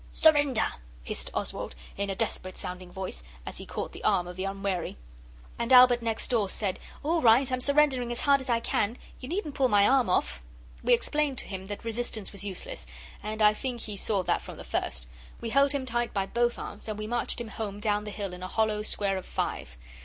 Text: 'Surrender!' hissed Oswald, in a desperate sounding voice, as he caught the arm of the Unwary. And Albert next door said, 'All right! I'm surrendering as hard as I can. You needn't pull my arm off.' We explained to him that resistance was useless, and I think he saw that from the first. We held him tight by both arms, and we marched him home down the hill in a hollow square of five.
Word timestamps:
'Surrender!' 0.13 0.73
hissed 1.03 1.29
Oswald, 1.35 1.75
in 1.95 2.09
a 2.09 2.15
desperate 2.15 2.57
sounding 2.57 2.91
voice, 2.91 3.21
as 3.45 3.59
he 3.59 3.67
caught 3.67 3.91
the 3.91 4.03
arm 4.03 4.25
of 4.27 4.35
the 4.35 4.45
Unwary. 4.45 4.97
And 5.59 5.71
Albert 5.71 6.01
next 6.01 6.29
door 6.29 6.49
said, 6.49 6.79
'All 7.03 7.21
right! 7.21 7.51
I'm 7.51 7.61
surrendering 7.61 8.11
as 8.11 8.21
hard 8.21 8.41
as 8.41 8.49
I 8.49 8.61
can. 8.61 8.97
You 9.19 9.29
needn't 9.29 9.53
pull 9.53 9.67
my 9.67 9.87
arm 9.87 10.09
off.' 10.09 10.41
We 10.81 10.95
explained 10.95 11.37
to 11.37 11.45
him 11.47 11.67
that 11.67 11.85
resistance 11.85 12.31
was 12.31 12.43
useless, 12.43 12.87
and 13.21 13.43
I 13.43 13.53
think 13.53 13.81
he 13.81 13.95
saw 13.95 14.23
that 14.23 14.41
from 14.41 14.57
the 14.57 14.63
first. 14.63 15.05
We 15.39 15.51
held 15.51 15.71
him 15.71 15.85
tight 15.85 16.15
by 16.15 16.25
both 16.25 16.57
arms, 16.57 16.87
and 16.87 16.97
we 16.97 17.05
marched 17.05 17.39
him 17.39 17.49
home 17.49 17.79
down 17.79 18.03
the 18.03 18.09
hill 18.09 18.33
in 18.33 18.41
a 18.41 18.47
hollow 18.47 18.81
square 18.81 19.17
of 19.17 19.25
five. 19.27 19.77